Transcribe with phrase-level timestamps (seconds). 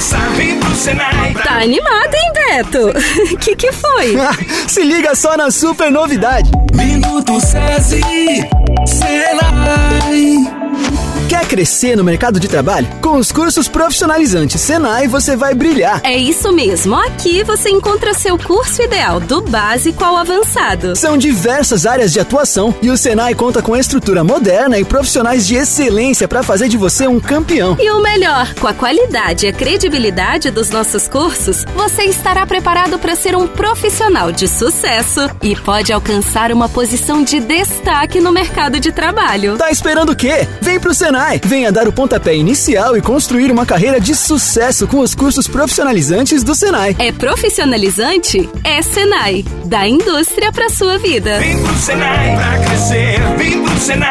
[0.00, 1.34] começar, vem pro Senai.
[1.34, 2.92] Tá animado, hein, Beto?
[3.38, 4.16] que que foi?
[4.66, 6.50] Se liga só na super novidade.
[6.74, 8.48] Minuto SESI,
[11.50, 12.86] crescer no mercado de trabalho?
[13.00, 16.00] Com os cursos profissionalizantes Senai você vai brilhar.
[16.04, 16.94] É isso mesmo.
[16.94, 20.94] Aqui você encontra seu curso ideal, do básico ao avançado.
[20.94, 25.56] São diversas áreas de atuação e o Senai conta com estrutura moderna e profissionais de
[25.56, 27.76] excelência para fazer de você um campeão.
[27.80, 32.96] E o melhor, com a qualidade e a credibilidade dos nossos cursos, você estará preparado
[32.96, 38.78] para ser um profissional de sucesso e pode alcançar uma posição de destaque no mercado
[38.78, 39.56] de trabalho.
[39.58, 40.46] Tá esperando o quê?
[40.60, 45.00] Vem pro Senai Venha dar o pontapé inicial e construir uma carreira de sucesso com
[45.00, 46.94] os cursos profissionalizantes do Senai.
[46.98, 48.48] É profissionalizante?
[48.64, 49.44] É Senai.
[49.64, 51.38] Da indústria para sua vida.
[51.38, 53.20] Vem pro Senai pra crescer.
[53.36, 54.09] Vem pro Senai.